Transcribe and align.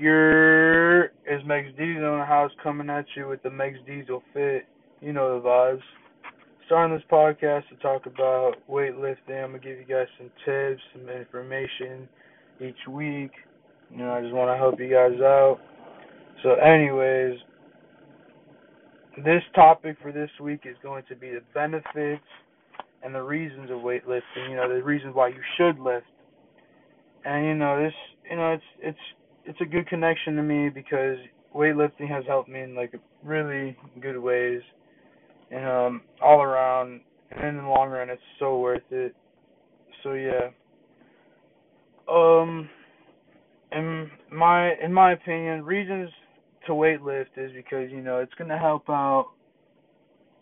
Your 0.00 1.04
is 1.26 1.42
Megs 1.46 1.76
Diesel 1.76 2.14
in 2.14 2.20
the 2.20 2.24
house 2.24 2.50
coming 2.62 2.88
at 2.88 3.04
you 3.14 3.28
with 3.28 3.42
the 3.42 3.50
Megs 3.50 3.84
Diesel 3.86 4.22
fit. 4.32 4.64
You 5.02 5.12
know 5.12 5.38
the 5.38 5.46
vibes. 5.46 5.82
Starting 6.64 6.96
this 6.96 7.04
podcast 7.12 7.68
to 7.68 7.76
talk 7.82 8.06
about 8.06 8.54
weightlifting. 8.66 9.44
I'm 9.44 9.50
gonna 9.50 9.58
give 9.58 9.76
you 9.76 9.84
guys 9.86 10.06
some 10.16 10.30
tips, 10.46 10.80
some 10.94 11.06
information 11.10 12.08
each 12.62 12.88
week. 12.88 13.32
You 13.90 13.98
know, 13.98 14.12
I 14.12 14.22
just 14.22 14.32
want 14.32 14.50
to 14.50 14.56
help 14.56 14.80
you 14.80 14.88
guys 14.88 15.20
out. 15.20 15.58
So, 16.42 16.54
anyways, 16.54 17.38
this 19.22 19.42
topic 19.54 19.98
for 20.00 20.12
this 20.12 20.30
week 20.40 20.60
is 20.64 20.76
going 20.82 21.04
to 21.10 21.14
be 21.14 21.28
the 21.28 21.42
benefits 21.52 22.24
and 23.02 23.14
the 23.14 23.22
reasons 23.22 23.70
of 23.70 23.80
weightlifting. 23.80 24.48
You 24.48 24.56
know, 24.56 24.74
the 24.74 24.82
reasons 24.82 25.14
why 25.14 25.28
you 25.28 25.42
should 25.58 25.78
lift. 25.78 26.06
And 27.26 27.44
you 27.44 27.54
know, 27.54 27.82
this, 27.82 27.92
you 28.30 28.36
know, 28.36 28.52
it's 28.54 28.64
it's 28.80 29.19
it's 29.44 29.60
a 29.60 29.64
good 29.64 29.88
connection 29.88 30.36
to 30.36 30.42
me 30.42 30.68
because 30.68 31.16
weightlifting 31.54 32.08
has 32.08 32.24
helped 32.26 32.48
me 32.48 32.60
in 32.60 32.74
like 32.74 32.94
really 33.24 33.76
good 34.00 34.18
ways 34.18 34.62
and 35.50 35.66
um 35.66 36.02
all 36.22 36.42
around. 36.42 37.00
And 37.30 37.46
in 37.46 37.56
the 37.56 37.68
long 37.68 37.90
run 37.90 38.10
it's 38.10 38.22
so 38.38 38.58
worth 38.58 38.82
it. 38.90 39.14
So 40.02 40.14
yeah. 40.14 40.50
Um 42.08 42.68
in 43.72 44.10
my 44.32 44.72
in 44.82 44.92
my 44.92 45.12
opinion 45.12 45.64
reasons 45.64 46.10
to 46.66 46.72
weightlift 46.72 47.36
is 47.36 47.52
because 47.54 47.90
you 47.90 48.00
know 48.00 48.18
it's 48.18 48.34
going 48.34 48.50
to 48.50 48.58
help 48.58 48.88
out 48.90 49.30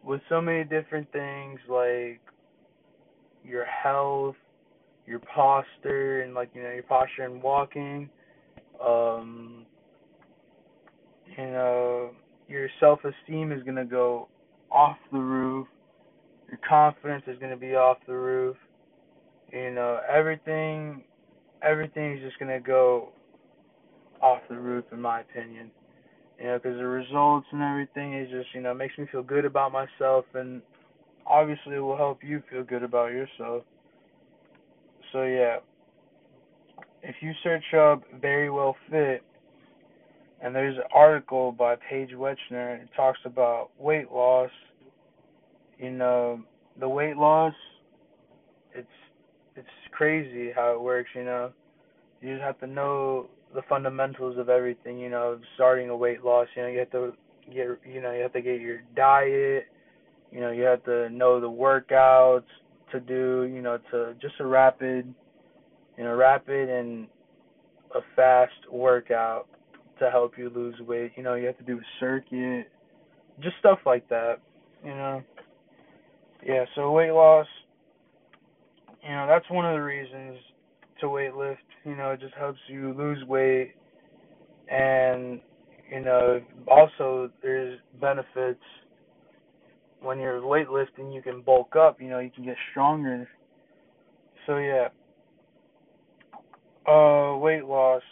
with 0.02 0.20
so 0.28 0.40
many 0.40 0.64
different 0.64 1.10
things 1.12 1.60
like 1.68 2.20
your 3.44 3.64
health 3.64 4.36
your 5.06 5.20
posture 5.20 6.22
and 6.22 6.34
like 6.34 6.50
you 6.54 6.62
know 6.62 6.70
your 6.70 6.82
posture 6.82 7.24
and 7.24 7.42
walking 7.42 8.08
um, 8.84 9.66
you 11.36 11.44
know, 11.44 12.10
your 12.48 12.68
self 12.80 13.00
esteem 13.04 13.52
is 13.52 13.62
gonna 13.62 13.84
go 13.84 14.28
off 14.70 14.96
the 15.12 15.18
roof. 15.18 15.66
Your 16.48 16.58
confidence 16.68 17.24
is 17.26 17.38
gonna 17.38 17.56
be 17.56 17.74
off 17.74 17.98
the 18.06 18.14
roof. 18.14 18.56
You 19.52 19.70
know, 19.70 20.00
everything, 20.08 21.04
everything 21.62 22.16
is 22.16 22.20
just 22.20 22.38
gonna 22.38 22.60
go 22.60 23.10
off 24.20 24.40
the 24.48 24.56
roof, 24.58 24.84
in 24.92 25.00
my 25.00 25.20
opinion. 25.20 25.70
You 26.38 26.46
know, 26.46 26.58
because 26.58 26.78
the 26.78 26.86
results 26.86 27.46
and 27.52 27.62
everything 27.62 28.14
is 28.14 28.30
just, 28.30 28.54
you 28.54 28.60
know, 28.60 28.72
makes 28.74 28.96
me 28.96 29.06
feel 29.10 29.22
good 29.22 29.44
about 29.44 29.72
myself, 29.72 30.24
and 30.34 30.62
obviously 31.26 31.76
it 31.76 31.80
will 31.80 31.96
help 31.96 32.22
you 32.22 32.42
feel 32.50 32.62
good 32.62 32.82
about 32.82 33.10
yourself. 33.10 33.64
So 35.12 35.22
yeah, 35.24 35.58
if 37.02 37.16
you 37.20 37.32
search 37.42 37.74
up 37.74 38.02
very 38.20 38.50
well 38.50 38.76
fit, 38.90 39.22
and 40.40 40.54
there's 40.54 40.76
an 40.76 40.84
article 40.94 41.52
by 41.52 41.74
Paige 41.90 42.10
Wechsner, 42.10 42.80
it 42.82 42.88
talks 42.96 43.18
about 43.24 43.70
weight 43.78 44.10
loss. 44.12 44.50
You 45.78 45.90
know, 45.90 46.40
the 46.78 46.88
weight 46.88 47.16
loss, 47.16 47.54
it's 48.74 48.86
it's 49.56 49.68
crazy 49.92 50.50
how 50.54 50.72
it 50.74 50.80
works. 50.80 51.10
You 51.14 51.24
know, 51.24 51.50
you 52.20 52.34
just 52.34 52.42
have 52.42 52.58
to 52.60 52.66
know 52.66 53.28
the 53.54 53.62
fundamentals 53.68 54.38
of 54.38 54.48
everything. 54.48 54.98
You 54.98 55.10
know, 55.10 55.38
starting 55.54 55.88
a 55.88 55.96
weight 55.96 56.24
loss. 56.24 56.46
You 56.56 56.62
know, 56.62 56.68
you 56.68 56.78
have 56.80 56.90
to 56.92 57.12
get 57.52 57.66
you 57.84 58.00
know 58.00 58.12
you 58.12 58.22
have 58.22 58.32
to 58.32 58.42
get 58.42 58.60
your 58.60 58.80
diet. 58.94 59.66
You 60.30 60.40
know, 60.40 60.50
you 60.50 60.62
have 60.62 60.84
to 60.84 61.08
know 61.10 61.40
the 61.40 61.50
workouts 61.50 62.42
to 62.92 63.00
do. 63.00 63.50
You 63.52 63.62
know, 63.62 63.78
to 63.90 64.14
just 64.20 64.34
a 64.40 64.46
rapid 64.46 65.12
you 65.98 66.04
know, 66.04 66.14
rapid 66.14 66.70
and 66.70 67.08
a 67.94 68.00
fast 68.14 68.52
workout 68.70 69.48
to 69.98 70.10
help 70.10 70.38
you 70.38 70.48
lose 70.54 70.76
weight. 70.80 71.12
You 71.16 71.24
know, 71.24 71.34
you 71.34 71.46
have 71.46 71.58
to 71.58 71.64
do 71.64 71.78
a 71.78 71.82
circuit, 71.98 72.70
just 73.42 73.56
stuff 73.58 73.80
like 73.84 74.08
that. 74.08 74.36
You 74.84 74.92
know, 74.92 75.22
yeah. 76.46 76.64
So 76.76 76.92
weight 76.92 77.10
loss, 77.10 77.46
you 79.02 79.10
know, 79.10 79.26
that's 79.28 79.50
one 79.50 79.66
of 79.66 79.74
the 79.74 79.82
reasons 79.82 80.38
to 81.00 81.08
weight 81.08 81.34
lift. 81.34 81.60
You 81.84 81.96
know, 81.96 82.12
it 82.12 82.20
just 82.20 82.34
helps 82.34 82.60
you 82.68 82.94
lose 82.96 83.24
weight, 83.26 83.72
and 84.70 85.40
you 85.90 86.00
know, 86.00 86.40
also 86.68 87.30
there's 87.42 87.80
benefits 88.00 88.62
when 90.00 90.20
you're 90.20 90.42
weightlifting. 90.42 91.12
You 91.12 91.22
can 91.22 91.42
bulk 91.42 91.74
up. 91.74 92.00
You 92.00 92.10
know, 92.10 92.20
you 92.20 92.30
can 92.30 92.44
get 92.44 92.56
stronger. 92.70 93.28
So 94.46 94.58
yeah, 94.58 94.88
uh 96.88 97.36
weight 97.38 97.64
loss. 97.64 98.02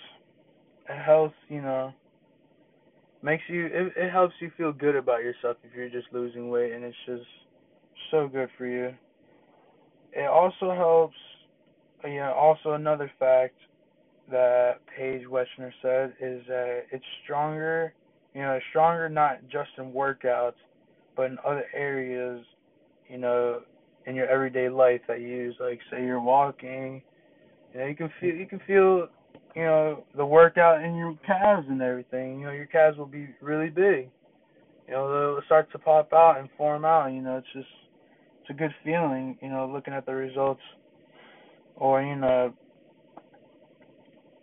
It 0.89 1.03
helps 1.03 1.35
you 1.49 1.63
know 1.63 1.93
makes 3.23 3.43
you 3.49 3.67
it, 3.67 3.93
it 3.97 4.11
helps 4.13 4.35
you 4.41 4.51
feel 4.57 4.73
good 4.73 4.97
about 4.97 5.23
yourself 5.23 5.57
if 5.65 5.75
you're 5.75 5.89
just 5.89 6.07
losing 6.13 6.49
weight 6.49 6.73
and 6.73 6.85
it's 6.85 6.97
just 7.07 7.27
so 8.11 8.29
good 8.29 8.49
for 8.57 8.67
you. 8.67 8.95
It 10.13 10.29
also 10.29 10.75
helps 10.75 11.17
you 12.05 12.17
know 12.17 12.33
also 12.33 12.73
another 12.73 13.11
fact 13.19 13.55
that 14.31 14.81
Paige 14.97 15.23
Wechsner 15.27 15.73
said 15.83 16.15
is 16.21 16.43
that 16.49 16.85
it's 16.91 17.05
stronger 17.25 17.95
you 18.35 18.43
know 18.43 18.59
stronger 18.71 19.09
not 19.09 19.41
just 19.49 19.71
in 19.79 19.93
workouts 19.93 20.53
but 21.17 21.27
in 21.27 21.39
other 21.45 21.65
areas 21.75 22.45
you 23.09 23.19
know 23.19 23.63
in 24.07 24.15
your 24.15 24.29
everyday 24.29 24.69
life 24.69 25.01
that 25.09 25.21
you 25.21 25.29
use 25.29 25.55
like 25.61 25.81
say 25.91 26.05
you're 26.05 26.21
walking 26.21 27.03
you 27.77 27.85
you 27.87 27.95
can 27.95 28.11
feel 28.21 28.35
you 28.35 28.47
can 28.47 28.61
feel 28.67 29.09
you 29.55 29.63
know 29.63 30.05
the 30.17 30.25
workout 30.25 30.83
in 30.83 30.97
your 30.97 31.17
calves 31.27 31.67
and 31.69 31.81
everything. 31.83 32.41
You 32.41 32.47
know, 32.47 32.53
your 32.53 32.67
calves 32.67 32.99
will 32.99 33.07
be 33.07 33.29
really 33.41 33.69
big. 33.69 34.11
You 34.87 34.95
know, 34.95 35.35
they'll 35.35 35.45
start 35.47 35.71
to 35.73 35.79
pop 35.79 36.13
out 36.13 36.39
and 36.39 36.49
form 36.57 36.85
out. 36.85 37.09
You 37.09 37.23
know, 37.23 37.39
it's 37.39 37.47
just 37.53 37.69
it's 38.41 38.51
a 38.51 38.55
good 38.55 38.75
feeling. 38.85 39.37
You 39.41 39.49
know, 39.49 39.71
looking 39.73 39.95
at 39.95 40.07
the 40.07 40.15
results, 40.15 40.61
or 41.75 42.03
you 42.03 42.17
know, 42.17 42.53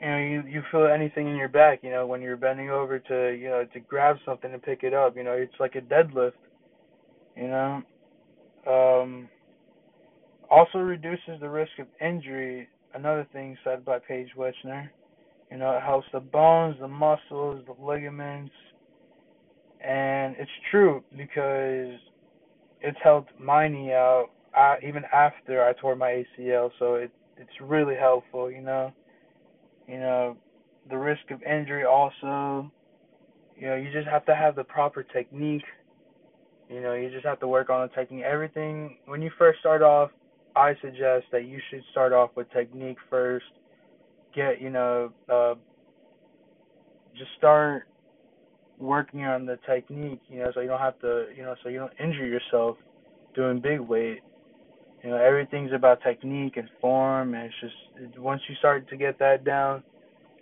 you 0.01 0.07
know, 0.07 0.17
you 0.17 0.43
you 0.47 0.61
feel 0.71 0.87
anything 0.87 1.27
in 1.27 1.35
your 1.35 1.49
back. 1.49 1.79
You 1.83 1.91
know, 1.91 2.05
when 2.05 2.21
you're 2.21 2.37
bending 2.37 2.69
over 2.69 2.99
to 2.99 3.37
you 3.39 3.49
know 3.49 3.65
to 3.73 3.79
grab 3.79 4.17
something 4.25 4.51
and 4.51 4.61
pick 4.61 4.83
it 4.83 4.93
up. 4.93 5.15
You 5.15 5.23
know, 5.23 5.33
it's 5.33 5.53
like 5.59 5.75
a 5.75 5.81
deadlift. 5.81 6.33
You 7.35 7.47
know, 7.47 7.81
um, 8.67 9.29
also 10.51 10.77
reduces 10.79 11.39
the 11.39 11.49
risk 11.49 11.71
of 11.79 11.87
injury 11.99 12.67
another 12.93 13.27
thing 13.33 13.57
said 13.63 13.85
by 13.85 13.99
Paige 13.99 14.29
Wechsner. 14.37 14.89
You 15.51 15.57
know, 15.57 15.71
it 15.77 15.83
helps 15.83 16.07
the 16.13 16.19
bones, 16.19 16.77
the 16.79 16.87
muscles, 16.87 17.63
the 17.67 17.75
ligaments, 17.83 18.53
and 19.83 20.35
it's 20.39 20.51
true 20.71 21.03
because 21.15 21.99
it's 22.81 22.97
helped 23.03 23.31
my 23.39 23.67
knee 23.67 23.91
out 23.91 24.27
uh, 24.57 24.75
even 24.87 25.03
after 25.13 25.63
I 25.63 25.73
tore 25.73 25.95
my 25.95 26.23
ACL. 26.39 26.71
So 26.79 26.95
it 26.95 27.11
it's 27.37 27.51
really 27.61 27.95
helpful. 27.95 28.51
You 28.51 28.61
know, 28.61 28.93
you 29.87 29.99
know, 29.99 30.37
the 30.89 30.97
risk 30.97 31.31
of 31.31 31.41
injury 31.43 31.85
also. 31.85 32.71
You 33.55 33.67
know, 33.67 33.75
you 33.75 33.91
just 33.91 34.07
have 34.07 34.25
to 34.25 34.35
have 34.35 34.55
the 34.55 34.63
proper 34.63 35.03
technique. 35.03 35.63
You 36.69 36.81
know, 36.81 36.93
you 36.93 37.09
just 37.11 37.25
have 37.25 37.39
to 37.41 37.47
work 37.47 37.69
on 37.69 37.87
the 37.87 37.93
technique. 37.93 38.23
Everything 38.23 38.97
when 39.05 39.21
you 39.21 39.31
first 39.37 39.59
start 39.59 39.81
off, 39.81 40.11
I 40.55 40.73
suggest 40.81 41.25
that 41.31 41.45
you 41.45 41.59
should 41.69 41.83
start 41.91 42.13
off 42.13 42.31
with 42.35 42.51
technique 42.51 42.97
first. 43.09 43.45
Get, 44.35 44.61
you 44.61 44.69
know, 44.69 45.11
uh, 45.31 45.55
just 47.17 47.31
start 47.37 47.87
working 48.79 49.23
on 49.23 49.45
the 49.45 49.57
technique, 49.65 50.21
you 50.29 50.39
know, 50.39 50.51
so 50.53 50.61
you 50.61 50.67
don't 50.67 50.79
have 50.79 50.99
to, 51.01 51.27
you 51.35 51.43
know, 51.43 51.55
so 51.63 51.69
you 51.69 51.79
don't 51.79 51.93
injure 51.99 52.25
yourself 52.25 52.77
doing 53.35 53.59
big 53.61 53.79
weight. 53.79 54.21
You 55.03 55.11
know, 55.11 55.17
everything's 55.17 55.73
about 55.73 56.01
technique 56.01 56.57
and 56.57 56.69
form, 56.79 57.33
and 57.33 57.45
it's 57.45 57.55
just 57.59 58.17
once 58.17 58.41
you 58.47 58.55
start 58.55 58.87
to 58.89 58.97
get 58.97 59.19
that 59.19 59.43
down, 59.43 59.83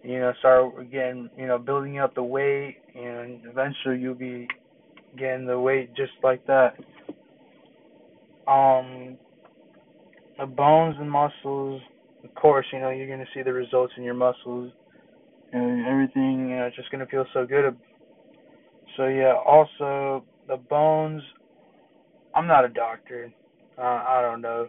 you 0.03 0.19
know, 0.19 0.33
start 0.39 0.79
again, 0.79 1.29
you 1.37 1.47
know, 1.47 1.57
building 1.57 1.99
up 1.99 2.15
the 2.15 2.23
weight, 2.23 2.77
and 2.95 3.41
eventually 3.45 3.99
you'll 3.99 4.13
be 4.13 4.47
getting 5.17 5.45
the 5.45 5.59
weight 5.59 5.93
just 5.95 6.11
like 6.23 6.45
that. 6.47 6.75
Um, 8.47 9.17
the 10.41 10.47
bones 10.47 10.95
and 10.99 11.09
muscles, 11.09 11.81
of 12.23 12.33
course, 12.33 12.65
you 12.73 12.79
know, 12.79 12.89
you're 12.89 13.07
going 13.07 13.19
to 13.19 13.31
see 13.33 13.43
the 13.43 13.53
results 13.53 13.93
in 13.95 14.03
your 14.03 14.15
muscles 14.15 14.73
and 15.53 15.85
everything, 15.85 16.49
you 16.49 16.55
know, 16.55 16.65
it's 16.65 16.75
just 16.75 16.89
going 16.89 17.05
to 17.05 17.11
feel 17.11 17.25
so 17.31 17.45
good. 17.45 17.77
So, 18.97 19.07
yeah, 19.07 19.35
also 19.45 20.25
the 20.47 20.57
bones, 20.57 21.21
I'm 22.33 22.47
not 22.47 22.65
a 22.65 22.69
doctor. 22.69 23.31
Uh, 23.77 23.81
I 23.81 24.21
don't 24.21 24.41
know. 24.41 24.67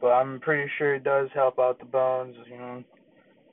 But 0.00 0.08
I'm 0.08 0.40
pretty 0.40 0.70
sure 0.76 0.94
it 0.94 1.04
does 1.04 1.28
help 1.34 1.58
out 1.58 1.78
the 1.78 1.86
bones, 1.86 2.36
you 2.50 2.58
know. 2.58 2.84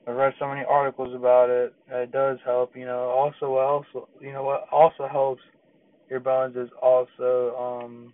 I've 0.06 0.16
read 0.16 0.34
so 0.38 0.48
many 0.48 0.62
articles 0.68 1.14
about 1.14 1.48
it. 1.48 1.72
It 1.90 2.12
does 2.12 2.38
help, 2.44 2.76
you 2.76 2.84
know. 2.84 3.04
Also, 3.08 3.54
also, 3.54 4.08
you 4.20 4.32
know, 4.32 4.42
what 4.42 4.66
also 4.72 5.08
helps 5.10 5.42
your 6.10 6.20
bones 6.20 6.56
is 6.56 6.68
also 6.82 7.54
um 7.56 8.12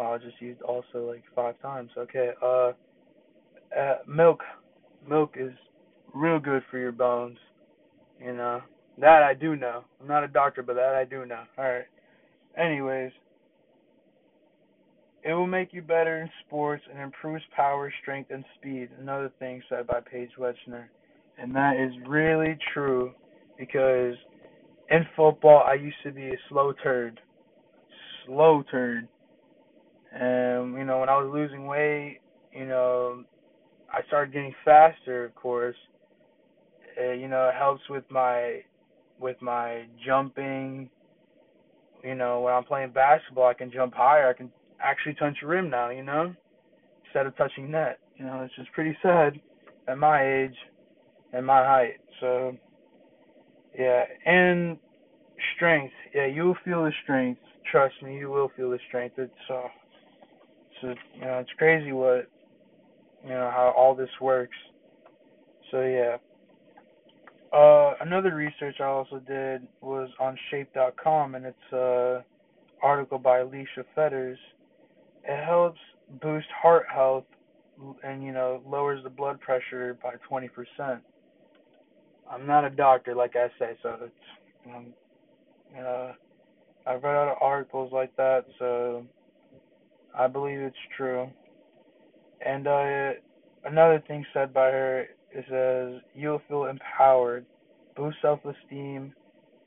Wow, 0.00 0.14
I 0.14 0.18
just 0.18 0.40
used 0.40 0.62
also 0.62 1.06
like 1.06 1.22
five 1.34 1.60
times. 1.60 1.90
Okay. 1.94 2.30
Uh, 2.42 2.72
uh, 3.78 3.98
milk. 4.08 4.40
Milk 5.06 5.34
is 5.38 5.52
real 6.14 6.38
good 6.38 6.62
for 6.70 6.78
your 6.78 6.90
bones. 6.90 7.36
You 8.18 8.32
know 8.32 8.62
that 8.98 9.22
I 9.22 9.34
do 9.34 9.56
know. 9.56 9.84
I'm 10.00 10.08
not 10.08 10.24
a 10.24 10.28
doctor, 10.28 10.62
but 10.62 10.76
that 10.76 10.94
I 10.94 11.04
do 11.04 11.26
know. 11.26 11.42
All 11.58 11.64
right. 11.64 11.84
Anyways, 12.56 13.12
it 15.22 15.34
will 15.34 15.46
make 15.46 15.74
you 15.74 15.82
better 15.82 16.22
in 16.22 16.30
sports 16.46 16.82
and 16.90 16.98
improves 16.98 17.44
power, 17.54 17.92
strength, 18.00 18.30
and 18.30 18.42
speed. 18.58 18.88
Another 18.98 19.30
thing 19.38 19.62
said 19.68 19.86
by 19.86 20.00
Paige 20.00 20.30
Wechsner. 20.38 20.86
And 21.38 21.54
that 21.54 21.76
is 21.76 21.92
really 22.08 22.56
true 22.72 23.12
because 23.58 24.14
in 24.90 25.04
football, 25.14 25.62
I 25.66 25.74
used 25.74 25.96
to 26.04 26.10
be 26.10 26.28
a 26.28 26.38
slow 26.48 26.72
turd. 26.82 27.20
Slow 28.24 28.64
turd. 28.70 29.06
And, 30.12 30.74
you 30.74 30.84
know, 30.84 31.00
when 31.00 31.08
I 31.08 31.16
was 31.16 31.30
losing 31.32 31.66
weight, 31.66 32.20
you 32.52 32.66
know, 32.66 33.24
I 33.92 34.00
started 34.08 34.32
getting 34.32 34.54
faster, 34.64 35.24
of 35.24 35.34
course. 35.34 35.76
Uh, 37.00 37.12
you 37.12 37.28
know, 37.28 37.48
it 37.48 37.54
helps 37.54 37.82
with 37.88 38.04
my 38.10 38.60
with 39.18 39.40
my 39.40 39.84
jumping. 40.04 40.90
You 42.02 42.14
know, 42.14 42.40
when 42.40 42.54
I'm 42.54 42.64
playing 42.64 42.90
basketball, 42.90 43.46
I 43.46 43.54
can 43.54 43.70
jump 43.70 43.94
higher. 43.94 44.28
I 44.28 44.32
can 44.32 44.50
actually 44.82 45.14
touch 45.14 45.36
rim 45.44 45.70
now, 45.70 45.90
you 45.90 46.02
know, 46.02 46.34
instead 47.04 47.26
of 47.26 47.36
touching 47.36 47.70
net. 47.70 47.98
You 48.16 48.24
know, 48.24 48.42
it's 48.42 48.54
just 48.56 48.72
pretty 48.72 48.96
sad 49.02 49.40
at 49.86 49.98
my 49.98 50.26
age 50.26 50.56
and 51.32 51.46
my 51.46 51.64
height. 51.64 52.00
So, 52.20 52.56
yeah, 53.78 54.04
and 54.26 54.78
strength. 55.56 55.92
Yeah, 56.14 56.26
you'll 56.26 56.56
feel 56.64 56.84
the 56.84 56.92
strength. 57.02 57.40
Trust 57.70 57.94
me, 58.02 58.18
you 58.18 58.30
will 58.30 58.50
feel 58.56 58.70
the 58.70 58.78
strength. 58.88 59.18
It's 59.18 59.32
uh, 59.52 59.68
it's 60.82 61.00
you 61.14 61.22
know, 61.22 61.38
it's 61.38 61.50
crazy 61.58 61.92
what 61.92 62.28
you 63.22 63.30
know 63.30 63.50
how 63.50 63.72
all 63.76 63.94
this 63.94 64.10
works. 64.20 64.56
So 65.70 65.82
yeah. 65.82 66.16
Uh, 67.52 67.94
another 68.00 68.36
research 68.36 68.76
I 68.80 68.84
also 68.84 69.18
did 69.26 69.66
was 69.80 70.08
on 70.20 70.38
Shape.com, 70.50 71.34
and 71.34 71.44
it's 71.44 71.72
a 71.72 72.24
article 72.80 73.18
by 73.18 73.40
Aleisha 73.40 73.84
Fetters 73.94 74.38
it 75.24 75.44
helps 75.44 75.80
boost 76.22 76.48
heart 76.62 76.86
health 76.92 77.24
and 78.02 78.22
you 78.22 78.32
know 78.32 78.62
lowers 78.66 79.02
the 79.04 79.10
blood 79.10 79.40
pressure 79.40 79.96
by 80.02 80.14
20%. 80.30 81.00
I'm 82.30 82.46
not 82.46 82.64
a 82.64 82.70
doctor 82.70 83.14
like 83.14 83.36
I 83.36 83.48
say, 83.58 83.76
so 83.82 83.96
it's 84.02 84.74
um, 84.74 84.86
you 85.74 85.82
know 85.82 86.12
I've 86.86 87.02
read 87.02 87.16
other 87.16 87.34
articles 87.40 87.92
like 87.92 88.14
that, 88.16 88.44
so 88.58 89.04
I 90.16 90.26
believe 90.26 90.58
it's 90.58 90.76
true. 90.96 91.28
And 92.44 92.66
uh, 92.66 93.10
another 93.64 94.02
thing 94.06 94.24
said 94.32 94.52
by 94.52 94.70
her 94.70 95.06
is 95.34 95.44
says 95.48 96.00
you'll 96.14 96.42
feel 96.48 96.64
empowered, 96.64 97.46
boost 97.96 98.16
self-esteem, 98.22 99.12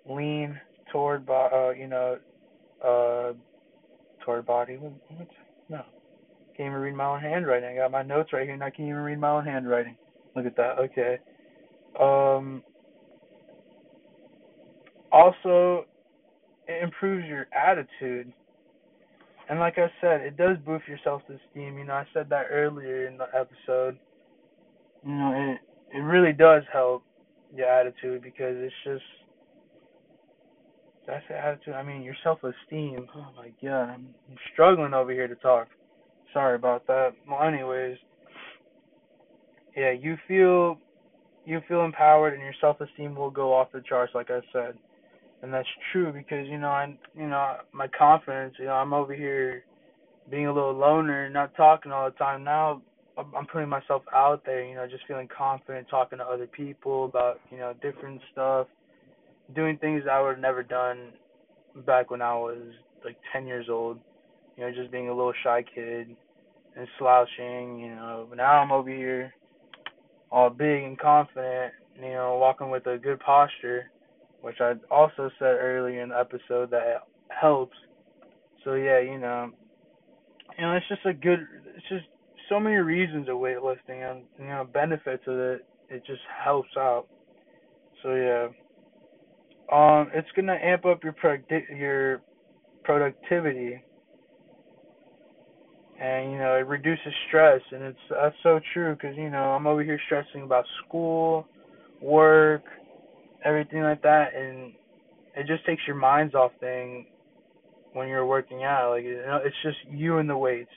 lean 0.10 0.60
toward 0.92 1.28
uh, 1.30 1.70
you 1.72 1.88
know 1.88 2.18
uh 2.84 3.34
toward 4.24 4.46
body. 4.46 4.78
What's 4.78 5.32
no. 5.70 5.82
Can't 6.58 6.68
even 6.68 6.74
read 6.74 6.96
my 6.96 7.06
own 7.06 7.22
handwriting. 7.22 7.70
I 7.70 7.82
got 7.82 7.92
my 7.92 8.04
notes 8.04 8.32
right 8.34 8.44
here 8.44 8.54
and 8.54 8.64
I 8.64 8.70
can't 8.70 8.90
even 8.90 9.02
read 9.02 9.20
my 9.20 9.32
own 9.32 9.46
handwriting. 9.46 9.96
Look 10.36 10.46
at 10.46 10.56
that. 10.58 10.78
Okay. 10.80 11.18
Um 12.00 12.64
also 15.12 15.86
it 16.68 16.84
improves 16.84 17.26
your 17.26 17.48
attitude. 17.54 18.32
And 19.50 19.60
like 19.60 19.78
I 19.78 19.92
said, 20.00 20.22
it 20.22 20.38
does 20.38 20.58
boost 20.66 20.88
your 20.88 21.00
self 21.04 21.22
esteem. 21.24 21.78
You 21.78 21.86
know, 21.86 21.94
I 21.94 22.06
said 22.14 22.30
that 22.30 22.48
earlier 22.50 23.08
in 23.08 23.18
the 23.18 23.28
episode. 23.36 23.98
You 25.06 25.14
know, 25.14 25.34
it 25.54 25.98
it 25.98 26.02
really 26.02 26.34
does 26.34 26.64
help 26.72 27.04
your 27.56 27.68
attitude 27.68 28.22
because 28.22 28.56
it's 28.58 28.74
just 28.84 29.04
that's 31.06 31.24
the 31.30 31.38
attitude. 31.38 31.74
I 31.74 31.84
mean, 31.84 32.02
your 32.02 32.16
self 32.24 32.40
esteem. 32.44 33.08
Oh 33.16 33.28
my 33.36 33.52
god, 33.62 33.90
I'm, 33.90 34.08
I'm 34.30 34.38
struggling 34.54 34.94
over 34.94 35.12
here 35.12 35.28
to 35.28 35.36
talk. 35.36 35.68
Sorry 36.32 36.56
about 36.56 36.88
that. 36.88 37.12
Well, 37.30 37.44
anyways, 37.44 37.98
yeah, 39.76 39.92
you 39.92 40.18
feel 40.28 40.78
you 41.46 41.62
feel 41.68 41.84
empowered 41.84 42.34
and 42.34 42.42
your 42.42 42.54
self 42.62 42.80
esteem 42.80 43.16
will 43.16 43.30
go 43.30 43.54
off 43.54 43.72
the 43.74 43.82
charts, 43.88 44.14
like 44.16 44.32
I 44.32 44.40
said, 44.52 44.78
and 45.44 45.54
that's 45.54 45.68
true 45.92 46.12
because 46.12 46.48
you 46.48 46.58
know 46.58 46.70
I 46.70 46.98
you 47.16 47.28
know 47.28 47.58
my 47.74 47.88
confidence. 47.88 48.56
You 48.58 48.66
know, 48.66 48.74
I'm 48.74 48.94
over 48.94 49.14
here 49.14 49.64
being 50.32 50.48
a 50.48 50.54
little 50.54 50.74
loner, 50.74 51.30
not 51.30 51.54
talking 51.56 51.92
all 51.92 52.10
the 52.10 52.18
time. 52.18 52.44
Now 52.44 52.82
I'm 53.18 53.46
putting 53.46 53.70
myself 53.70 54.04
out 54.16 54.44
there. 54.46 54.64
You 54.66 54.76
know, 54.76 54.88
just 54.90 55.04
feeling 55.08 55.28
confident, 55.36 55.88
talking 55.90 56.18
to 56.18 56.24
other 56.24 56.48
people 56.48 57.06
about 57.06 57.42
you 57.52 57.58
know 57.58 57.74
different 57.82 58.22
stuff 58.32 58.68
doing 59.54 59.78
things 59.78 60.04
I 60.10 60.22
would 60.22 60.32
have 60.32 60.40
never 60.40 60.64
done 60.64 61.10
back 61.86 62.10
when 62.10 62.22
I 62.22 62.34
was 62.34 62.62
like 63.04 63.18
10 63.34 63.46
years 63.46 63.68
old. 63.70 64.00
You 64.58 64.64
know, 64.64 64.72
just 64.72 64.92
being 64.92 65.10
a 65.10 65.14
little 65.14 65.34
shy 65.44 65.64
kid 65.76 66.16
and 66.78 66.88
slouching. 66.98 67.80
You 67.80 67.96
know, 67.96 68.28
but 68.30 68.38
now 68.38 68.62
I'm 68.62 68.72
over 68.72 68.90
here 68.90 69.34
all 70.32 70.50
big 70.50 70.84
and 70.84 70.98
confident. 70.98 71.74
You 72.02 72.14
know, 72.14 72.38
walking 72.40 72.70
with 72.70 72.88
a 72.88 72.98
good 72.98 73.20
posture, 73.20 73.92
which 74.44 74.60
I 74.60 74.74
also 74.92 75.32
said 75.40 75.56
earlier 75.58 76.04
in 76.04 76.10
the 76.10 76.20
episode 76.20 76.70
that 76.72 77.08
helps. 77.30 77.78
So 78.66 78.74
yeah, 78.74 79.00
you 79.00 79.18
know, 79.18 79.52
you 80.58 80.66
know, 80.66 80.74
it's 80.74 80.88
just 80.90 81.06
a 81.06 81.14
good. 81.14 81.40
It's 81.78 81.88
just 81.88 82.04
so 82.50 82.60
many 82.60 82.76
reasons 82.76 83.30
of 83.30 83.36
weightlifting 83.36 84.04
and 84.04 84.24
you 84.38 84.48
know 84.48 84.68
benefits 84.72 85.24
of 85.28 85.38
it. 85.40 85.66
It 85.90 86.06
just 86.06 86.22
helps 86.44 86.76
out. 86.78 87.08
So 88.04 88.16
yeah. 88.16 88.48
Um, 89.72 90.10
it's 90.14 90.28
gonna 90.36 90.60
amp 90.62 90.86
up 90.86 91.06
your 91.06 91.14
producti- 91.14 91.80
your 91.80 92.22
productivity, 92.84 93.82
and 96.02 96.34
you 96.34 96.38
know 96.38 96.56
it 96.56 96.68
reduces 96.68 97.14
stress, 97.30 97.62
and 97.72 97.82
it's 97.82 97.98
that's 98.10 98.36
so 98.44 98.60
true 98.74 98.94
because 98.94 99.16
you 99.16 99.30
know 99.30 99.52
I'm 99.52 99.68
over 99.68 99.84
here 99.84 100.00
stressing 100.06 100.42
about 100.42 100.66
school, 100.86 101.48
work, 102.02 102.64
everything 103.44 103.82
like 103.82 104.02
that, 104.04 104.36
and 104.36 104.74
it 105.36 105.48
just 105.48 105.66
takes 105.66 105.82
your 105.88 105.96
minds 105.96 106.36
off 106.36 106.52
thing 106.60 107.08
when 107.94 108.08
you're 108.08 108.26
working 108.26 108.64
out. 108.64 108.92
Like 108.92 109.04
you 109.04 109.18
know, 109.18 109.40
it's 109.44 109.56
just 109.64 109.78
you 109.90 110.18
and 110.18 110.30
the 110.30 110.38
weights, 110.38 110.72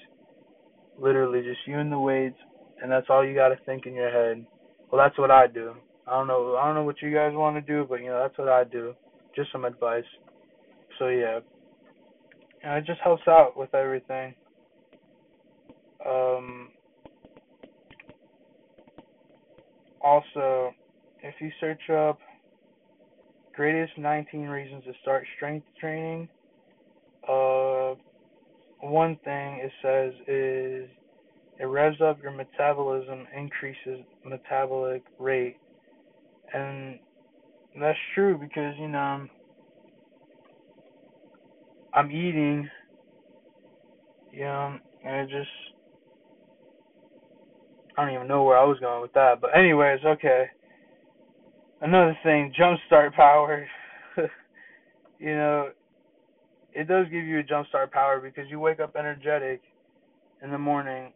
literally 0.98 1.42
just 1.42 1.60
you 1.66 1.78
and 1.78 1.90
the 1.90 1.98
weights, 1.98 2.38
and 2.82 2.90
that's 2.90 3.06
all 3.08 3.24
you 3.24 3.34
got 3.34 3.48
to 3.48 3.58
think 3.66 3.86
in 3.86 3.94
your 3.94 4.10
head. 4.10 4.44
Well, 4.90 5.02
that's 5.02 5.18
what 5.18 5.30
I 5.30 5.46
do. 5.46 5.74
I 6.06 6.12
don't 6.12 6.28
know. 6.28 6.56
I 6.56 6.66
don't 6.66 6.74
know 6.74 6.84
what 6.84 7.02
you 7.02 7.12
guys 7.12 7.32
want 7.34 7.56
to 7.56 7.60
do, 7.60 7.86
but 7.88 8.00
you 8.00 8.06
know 8.06 8.20
that's 8.20 8.38
what 8.38 8.48
I 8.48 8.64
do. 8.64 8.94
Just 9.34 9.52
some 9.52 9.64
advice. 9.64 10.04
So 10.98 11.08
yeah, 11.08 11.40
and 12.62 12.74
it 12.78 12.86
just 12.86 13.00
helps 13.00 13.26
out 13.28 13.56
with 13.56 13.74
everything. 13.74 14.34
Um, 16.06 16.68
also, 20.00 20.70
if 21.22 21.34
you 21.40 21.50
search 21.60 21.90
up 21.90 22.18
greatest 23.56 23.96
19 23.96 24.42
reasons 24.42 24.84
to 24.84 24.92
start 25.02 25.24
strength 25.36 25.66
training, 25.80 26.28
uh, 27.28 27.94
one 28.80 29.16
thing 29.24 29.60
it 29.62 29.72
says 29.82 30.12
is 30.28 30.88
it 31.58 31.64
revs 31.64 32.00
up 32.02 32.22
your 32.22 32.32
metabolism, 32.32 33.26
increases 33.34 34.04
metabolic 34.24 35.02
rate, 35.18 35.56
and 36.52 36.98
that's 37.80 37.98
true 38.14 38.36
because 38.38 38.74
you 38.78 38.88
know 38.88 39.26
I'm 41.94 42.10
eating, 42.10 42.68
you 44.32 44.44
know, 44.44 44.76
and 45.04 45.16
it 45.16 45.30
just 45.30 45.50
I 47.96 48.04
don't 48.04 48.14
even 48.14 48.28
know 48.28 48.44
where 48.44 48.58
I 48.58 48.64
was 48.64 48.78
going 48.80 49.00
with 49.00 49.14
that, 49.14 49.40
but 49.40 49.56
anyways, 49.56 50.00
okay. 50.04 50.50
Another 51.80 52.16
thing, 52.22 52.52
jumpstart 52.58 53.12
power. 53.12 53.66
you 55.18 55.36
know, 55.36 55.70
it 56.72 56.88
does 56.88 57.06
give 57.06 57.24
you 57.24 57.40
a 57.40 57.42
jumpstart 57.42 57.90
power 57.90 58.20
because 58.20 58.50
you 58.50 58.58
wake 58.58 58.80
up 58.80 58.96
energetic 58.96 59.60
in 60.42 60.50
the 60.50 60.58
morning. 60.58 61.12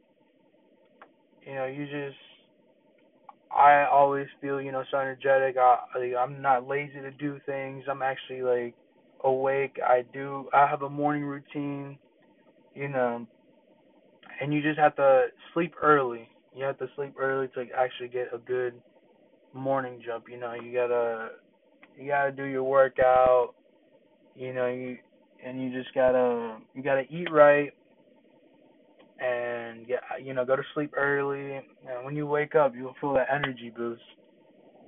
You 1.46 1.54
know, 1.54 1.66
you 1.66 1.86
just 1.86 2.16
I 3.50 3.84
always 3.84 4.26
feel, 4.40 4.60
you 4.60 4.70
know, 4.70 4.84
so 4.90 4.98
energetic. 4.98 5.56
I 5.56 5.78
I'm 6.18 6.40
not 6.40 6.68
lazy 6.68 7.00
to 7.00 7.10
do 7.10 7.40
things. 7.46 7.84
I'm 7.90 8.02
actually 8.02 8.42
like 8.42 8.74
awake. 9.24 9.78
I 9.84 10.04
do. 10.12 10.48
I 10.52 10.66
have 10.66 10.82
a 10.82 10.90
morning 10.90 11.24
routine, 11.24 11.98
you 12.74 12.88
know, 12.88 13.26
and 14.40 14.52
you 14.52 14.62
just 14.62 14.78
have 14.78 14.94
to 14.96 15.26
sleep 15.52 15.74
early. 15.82 16.28
You 16.54 16.64
have 16.64 16.78
to 16.78 16.86
sleep 16.96 17.14
early 17.18 17.48
to 17.54 17.64
actually 17.76 18.08
get 18.08 18.28
a 18.34 18.38
good 18.38 18.74
morning 19.54 20.00
jump. 20.04 20.24
You 20.30 20.38
know, 20.38 20.54
you 20.54 20.72
gotta 20.72 21.30
you 21.98 22.08
gotta 22.08 22.32
do 22.32 22.44
your 22.44 22.64
workout. 22.64 23.54
You 24.36 24.54
know, 24.54 24.66
you 24.66 24.98
and 25.44 25.62
you 25.62 25.70
just 25.72 25.94
gotta 25.94 26.58
you 26.74 26.82
gotta 26.82 27.02
eat 27.10 27.28
right 27.30 27.72
and 29.20 29.86
get 29.86 30.00
you 30.22 30.32
know 30.32 30.44
go 30.44 30.56
to 30.56 30.62
sleep 30.72 30.94
early 30.96 31.56
and 31.56 31.64
when 32.04 32.16
you 32.16 32.26
wake 32.26 32.54
up 32.54 32.72
you'll 32.74 32.94
feel 33.02 33.12
that 33.12 33.26
energy 33.30 33.70
boost 33.76 34.00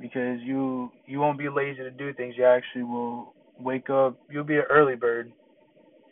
because 0.00 0.40
you 0.42 0.90
you 1.06 1.20
won't 1.20 1.38
be 1.38 1.48
lazy 1.48 1.78
to 1.78 1.90
do 1.90 2.12
things. 2.12 2.34
You 2.36 2.44
actually 2.44 2.82
will 2.82 3.32
wake 3.58 3.88
up. 3.88 4.18
You'll 4.28 4.44
be 4.44 4.56
an 4.56 4.64
early 4.68 4.96
bird. 4.96 5.32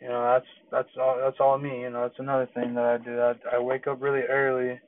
You 0.01 0.07
know, 0.07 0.23
that's 0.23 0.45
that's 0.71 0.97
all 0.99 1.17
that's 1.23 1.37
all 1.39 1.57
me. 1.59 1.81
You 1.81 1.89
know, 1.91 2.03
that's 2.03 2.19
another 2.19 2.49
thing 2.55 2.73
that 2.75 2.85
I 2.85 2.97
do. 2.97 3.19
I 3.19 3.57
I 3.57 3.59
wake 3.59 3.87
up 3.87 4.01
really 4.01 4.21
early. 4.21 4.79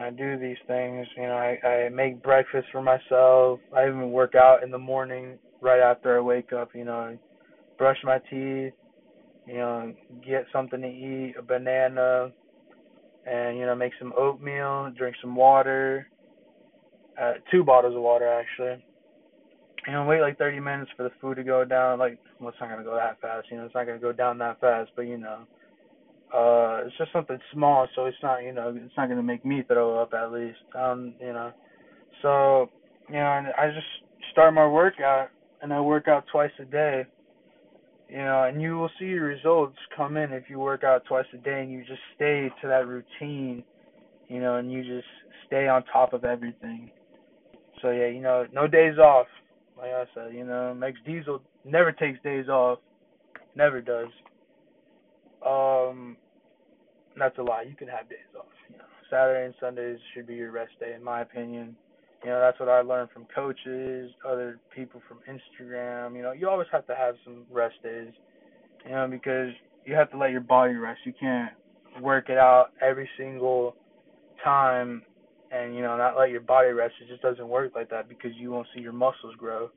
I 0.00 0.10
do 0.10 0.38
these 0.38 0.56
things. 0.66 1.06
You 1.16 1.24
know, 1.24 1.36
I 1.36 1.66
I 1.66 1.88
make 1.90 2.22
breakfast 2.22 2.68
for 2.72 2.82
myself. 2.82 3.60
I 3.76 3.86
even 3.86 4.10
work 4.10 4.34
out 4.34 4.62
in 4.62 4.70
the 4.70 4.78
morning 4.78 5.38
right 5.60 5.80
after 5.80 6.16
I 6.16 6.20
wake 6.20 6.52
up. 6.52 6.70
You 6.74 6.84
know, 6.84 7.18
brush 7.78 7.98
my 8.04 8.18
teeth. 8.30 8.72
You 9.46 9.58
know, 9.58 9.92
get 10.24 10.46
something 10.52 10.80
to 10.80 10.86
eat, 10.86 11.34
a 11.38 11.42
banana, 11.42 12.30
and 13.26 13.58
you 13.58 13.66
know, 13.66 13.74
make 13.74 13.92
some 13.98 14.12
oatmeal, 14.16 14.92
drink 14.96 15.16
some 15.20 15.34
water. 15.34 16.06
Uh, 17.20 17.34
two 17.50 17.62
bottles 17.62 17.94
of 17.94 18.00
water 18.02 18.26
actually 18.26 18.82
you 19.86 19.92
know, 19.92 20.04
wait 20.04 20.20
like 20.20 20.38
30 20.38 20.60
minutes 20.60 20.90
for 20.96 21.02
the 21.02 21.10
food 21.20 21.36
to 21.36 21.44
go 21.44 21.64
down. 21.64 21.98
Like, 21.98 22.18
well, 22.38 22.50
it's 22.50 22.58
not 22.60 22.70
gonna 22.70 22.84
go 22.84 22.94
that 22.94 23.20
fast. 23.20 23.48
You 23.50 23.56
know, 23.56 23.64
it's 23.64 23.74
not 23.74 23.86
gonna 23.86 23.98
go 23.98 24.12
down 24.12 24.38
that 24.38 24.60
fast. 24.60 24.90
But 24.94 25.02
you 25.02 25.18
know, 25.18 25.40
uh, 26.34 26.86
it's 26.86 26.96
just 26.98 27.12
something 27.12 27.38
small, 27.52 27.86
so 27.94 28.06
it's 28.06 28.16
not, 28.22 28.38
you 28.38 28.52
know, 28.52 28.74
it's 28.74 28.96
not 28.96 29.08
gonna 29.08 29.22
make 29.22 29.44
me 29.44 29.62
throw 29.66 30.00
up 30.00 30.14
at 30.14 30.32
least. 30.32 30.58
Um, 30.74 31.14
you 31.20 31.32
know, 31.32 31.52
so 32.22 32.70
you 33.08 33.14
know, 33.14 33.26
and 33.26 33.48
I 33.58 33.68
just 33.68 33.86
start 34.32 34.54
my 34.54 34.66
workout, 34.66 35.28
and 35.60 35.72
I 35.72 35.80
work 35.80 36.08
out 36.08 36.24
twice 36.30 36.50
a 36.60 36.64
day. 36.64 37.04
You 38.08 38.18
know, 38.18 38.44
and 38.44 38.60
you 38.60 38.76
will 38.76 38.90
see 38.98 39.06
your 39.06 39.24
results 39.24 39.76
come 39.96 40.18
in 40.18 40.32
if 40.32 40.44
you 40.50 40.58
work 40.58 40.84
out 40.84 41.02
twice 41.06 41.24
a 41.32 41.38
day 41.38 41.62
and 41.62 41.72
you 41.72 41.80
just 41.80 42.00
stay 42.14 42.50
to 42.60 42.68
that 42.68 42.86
routine. 42.86 43.64
You 44.28 44.40
know, 44.40 44.56
and 44.56 44.70
you 44.70 44.82
just 44.82 45.08
stay 45.46 45.66
on 45.66 45.82
top 45.90 46.12
of 46.12 46.24
everything. 46.24 46.90
So 47.80 47.90
yeah, 47.90 48.08
you 48.08 48.20
know, 48.20 48.46
no 48.52 48.66
days 48.66 48.98
off 48.98 49.26
like 49.82 49.90
I 49.90 50.04
said, 50.14 50.34
you 50.34 50.44
know, 50.44 50.74
Max 50.74 50.96
Diesel 51.04 51.42
never 51.64 51.92
takes 51.92 52.20
days 52.22 52.48
off. 52.48 52.78
Never 53.56 53.80
does. 53.80 54.08
That's 57.22 57.38
a 57.38 57.42
lie. 57.42 57.62
You 57.62 57.76
can 57.76 57.86
have 57.86 58.08
days 58.08 58.18
off. 58.36 58.46
You 58.68 58.78
know, 58.78 58.84
Saturday 59.08 59.44
and 59.44 59.54
Sundays 59.60 60.00
should 60.12 60.26
be 60.26 60.34
your 60.34 60.50
rest 60.50 60.72
day, 60.80 60.92
in 60.92 61.04
my 61.04 61.20
opinion. 61.20 61.76
You 62.24 62.30
know, 62.30 62.40
that's 62.40 62.58
what 62.58 62.68
I 62.68 62.80
learned 62.80 63.10
from 63.12 63.26
coaches, 63.32 64.10
other 64.28 64.58
people 64.74 65.00
from 65.06 65.18
Instagram. 65.30 66.16
You 66.16 66.22
know, 66.22 66.32
you 66.32 66.48
always 66.48 66.66
have 66.72 66.84
to 66.88 66.96
have 66.96 67.14
some 67.24 67.44
rest 67.48 67.76
days. 67.84 68.12
You 68.84 68.90
know, 68.90 69.06
because 69.08 69.52
you 69.84 69.94
have 69.94 70.10
to 70.10 70.18
let 70.18 70.32
your 70.32 70.40
body 70.40 70.74
rest. 70.74 70.98
You 71.04 71.12
can't 71.20 71.52
work 72.00 72.28
it 72.28 72.38
out 72.38 72.72
every 72.80 73.08
single 73.16 73.76
time 74.42 75.02
and 75.52 75.76
you 75.76 75.82
know 75.82 75.96
not 75.96 76.18
let 76.18 76.30
your 76.30 76.40
body 76.40 76.70
rest. 76.70 76.94
It 77.00 77.08
just 77.08 77.22
doesn't 77.22 77.46
work 77.46 77.72
like 77.76 77.90
that 77.90 78.08
because 78.08 78.32
you 78.36 78.50
won't 78.50 78.66
see 78.74 78.80
your 78.80 78.92
muscles 78.92 79.36
grow. 79.38 79.70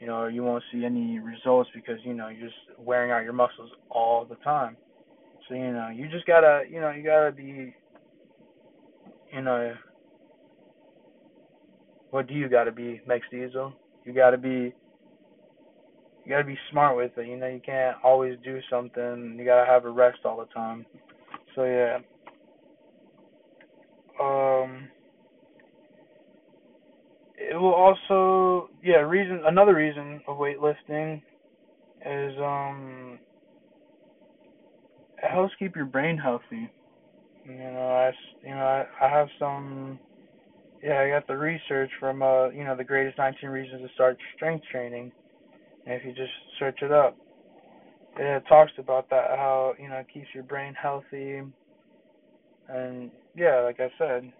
You 0.00 0.06
know, 0.06 0.26
you 0.26 0.42
won't 0.42 0.62
see 0.70 0.84
any 0.84 1.18
results 1.18 1.70
because 1.74 1.96
you 2.04 2.12
know 2.12 2.28
you're 2.28 2.48
just 2.48 2.78
wearing 2.78 3.10
out 3.10 3.22
your 3.22 3.32
muscles 3.32 3.70
all 3.88 4.26
the 4.26 4.34
time. 4.36 4.76
So 5.48 5.54
you 5.54 5.72
know 5.72 5.88
you 5.94 6.08
just 6.08 6.26
gotta 6.26 6.62
you 6.70 6.80
know 6.80 6.90
you 6.90 7.02
gotta 7.02 7.32
be 7.32 7.74
you 9.32 9.42
know 9.42 9.74
what 12.10 12.26
do 12.28 12.34
you 12.34 12.48
gotta 12.48 12.72
be 12.72 13.00
Max 13.06 13.26
Diesel? 13.30 13.72
You 14.04 14.12
gotta 14.14 14.38
be 14.38 14.72
you 16.24 16.30
gotta 16.30 16.44
be 16.44 16.56
smart 16.70 16.96
with 16.96 17.12
it. 17.18 17.26
You 17.26 17.36
know 17.36 17.48
you 17.48 17.60
can't 17.64 17.96
always 18.02 18.38
do 18.42 18.60
something. 18.70 19.36
You 19.38 19.44
gotta 19.44 19.70
have 19.70 19.84
a 19.84 19.90
rest 19.90 20.18
all 20.24 20.38
the 20.38 20.46
time. 20.54 20.86
So 21.54 21.64
yeah. 21.64 21.98
Um 24.20 24.88
it 27.36 27.56
will 27.56 27.74
also 27.74 28.70
yeah 28.82 28.96
reason 28.96 29.42
another 29.44 29.74
reason 29.74 30.22
of 30.26 30.38
weightlifting 30.38 31.20
is 32.06 32.34
um 32.38 33.18
helps 35.30 35.54
keep 35.58 35.76
your 35.76 35.86
brain 35.86 36.18
healthy. 36.18 36.70
You 37.44 37.56
know, 37.56 37.88
I 37.88 38.12
you 38.42 38.54
know 38.54 38.64
I, 38.64 38.86
I 39.04 39.08
have 39.08 39.28
some 39.38 39.98
yeah 40.82 41.00
I 41.00 41.08
got 41.10 41.26
the 41.26 41.36
research 41.36 41.90
from 42.00 42.22
uh 42.22 42.48
you 42.48 42.64
know 42.64 42.76
the 42.76 42.84
greatest 42.84 43.18
19 43.18 43.48
reasons 43.48 43.82
to 43.82 43.94
start 43.94 44.16
strength 44.36 44.64
training. 44.70 45.12
And 45.86 45.94
if 45.94 46.04
you 46.04 46.12
just 46.12 46.32
search 46.58 46.78
it 46.82 46.92
up, 46.92 47.16
it 48.16 48.42
talks 48.48 48.72
about 48.78 49.10
that 49.10 49.30
how 49.30 49.74
you 49.78 49.88
know 49.88 49.96
it 49.96 50.06
keeps 50.12 50.28
your 50.34 50.44
brain 50.44 50.74
healthy. 50.80 51.42
And 52.68 53.10
yeah, 53.36 53.60
like 53.60 53.80
I 53.80 53.88
said. 53.98 54.32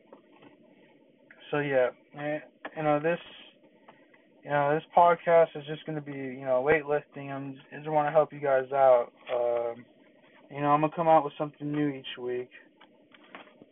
So 1.50 1.58
yeah, 1.58 1.88
eh, 2.18 2.38
you 2.76 2.82
know 2.82 2.98
this 3.00 3.18
you 4.44 4.50
know 4.50 4.74
this 4.74 4.84
podcast 4.96 5.48
is 5.56 5.64
just 5.66 5.84
going 5.86 5.96
to 5.96 6.02
be 6.02 6.12
you 6.12 6.44
know 6.44 6.66
weightlifting 6.66 7.30
and 7.30 7.56
I 7.72 7.76
just 7.76 7.88
want 7.88 8.06
to 8.06 8.12
help 8.12 8.32
you 8.32 8.40
guys 8.40 8.70
out 8.72 9.08
um 9.34 9.84
you 10.54 10.60
know 10.60 10.68
i'm 10.68 10.82
to 10.82 10.88
come 10.94 11.08
out 11.08 11.24
with 11.24 11.32
something 11.36 11.72
new 11.72 11.88
each 11.88 12.18
week. 12.18 12.50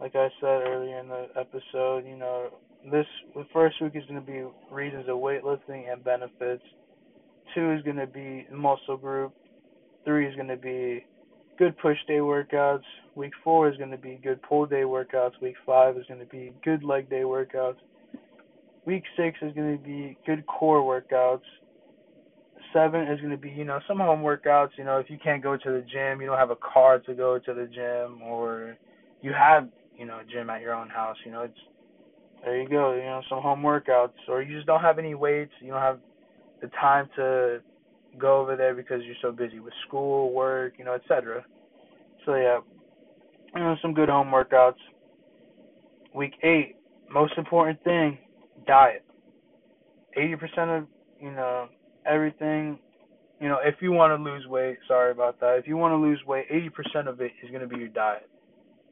Like 0.01 0.17
i 0.17 0.29
said 0.41 0.67
earlier 0.67 0.99
in 0.99 1.09
the 1.09 1.29
episode 1.39 2.05
you 2.07 2.17
know 2.17 2.49
this 2.91 3.07
the 3.35 3.47
first 3.53 3.81
week 3.81 3.93
is 3.95 4.03
to 4.13 4.21
be 4.21 4.45
reasons 4.71 5.05
of 5.09 5.17
weightlifting 5.19 5.93
and 5.93 6.03
benefits. 6.03 6.63
Two 7.55 7.73
is 7.73 7.85
to 7.85 8.07
be 8.07 8.47
muscle 8.51 8.97
group. 8.97 9.33
Three 10.05 10.27
is 10.27 10.35
to 10.35 10.57
be 10.57 11.07
good 11.59 11.79
push 11.79 11.99
day 12.09 12.19
workouts. 12.19 12.83
Week 13.15 13.33
four 13.45 13.69
is 13.69 13.79
to 13.79 13.97
be 13.97 14.19
good 14.23 14.43
pull 14.43 14.67
day 14.67 14.83
workouts. 14.83 15.41
Week 15.41 15.55
five 15.65 15.97
is 15.97 16.07
to 16.07 16.27
be 16.31 16.53
good 16.65 16.83
leg 16.83 17.09
day 17.09 17.23
workouts. 17.23 17.77
Week 18.85 19.05
six 19.17 19.39
is 19.43 19.55
to 19.55 19.79
be 19.85 20.19
good 20.27 20.45
core 20.47 20.81
workouts. 20.81 21.43
Seven 22.73 23.03
is 23.03 23.21
going 23.21 23.31
to 23.31 23.37
be, 23.37 23.51
you 23.51 23.65
know, 23.65 23.81
some 23.87 23.99
home 23.99 24.23
workouts. 24.23 24.71
You 24.77 24.85
know, 24.85 24.99
if 24.99 25.11
you 25.11 25.19
can't 25.23 25.43
go 25.43 25.57
to 25.57 25.71
the 25.71 25.85
gym, 25.93 26.21
you 26.21 26.27
don't 26.27 26.39
have 26.39 26.51
a 26.51 26.57
car 26.57 26.99
to 27.01 27.15
go 27.15 27.39
to 27.39 27.55
the 27.55 27.67
gym, 27.67 28.23
or 28.23 28.77
you 29.21 29.33
have, 29.33 29.69
you 29.97 30.07
know, 30.07 30.21
a 30.21 30.25
gym 30.25 30.51
at 30.51 30.61
your 30.61 30.75
own 30.75 30.89
house. 30.89 31.17
You 31.25 31.33
know, 31.33 31.43
it's 31.43 31.59
there 32.45 32.61
you 32.61 32.69
go. 32.69 32.95
You 32.95 33.03
know, 33.03 33.23
some 33.29 33.43
home 33.43 33.63
workouts, 33.63 34.13
or 34.29 34.43
you 34.43 34.55
just 34.55 34.67
don't 34.67 34.81
have 34.81 34.99
any 34.99 35.15
weights. 35.15 35.53
You 35.61 35.73
don't 35.73 35.81
have 35.81 36.01
the 36.61 36.69
time 36.81 37.09
to 37.17 37.61
go 38.19 38.41
over 38.41 38.57
there 38.57 38.75
because 38.75 39.03
you're 39.05 39.17
so 39.23 39.33
busy 39.33 39.61
with 39.61 39.75
school, 39.87 40.33
work, 40.33 40.75
you 40.79 40.85
know, 40.85 40.95
etc. 40.95 41.45
So 42.25 42.35
yeah, 42.35 42.61
you 43.55 43.61
know, 43.61 43.77
some 43.83 43.95
good 43.95 44.09
home 44.09 44.29
workouts. 44.29 44.75
Week 46.15 46.35
eight, 46.43 46.77
most 47.11 47.35
important 47.39 47.83
thing, 47.85 48.19
diet. 48.67 49.05
80% 50.19 50.79
of, 50.79 50.87
you 51.19 51.31
know, 51.31 51.69
everything, 52.07 52.79
you 53.41 53.49
know, 53.49 53.59
if 53.65 53.77
you 53.81 53.93
want 53.93 54.17
to 54.17 54.23
lose 54.23 54.47
weight, 54.47 54.79
sorry 54.87 55.11
about 55.11 55.41
that. 55.41 55.57
If 55.59 55.67
you 55.67 55.77
want 55.77 55.93
to 55.93 55.97
lose 55.97 56.21
weight, 56.27 56.47
80% 56.51 57.09
of 57.09 57.21
it 57.21 57.33
is 57.43 57.51
going 57.51 57.63
to 57.63 57.67
be 57.67 57.79
your 57.79 57.89
diet. 57.89 58.29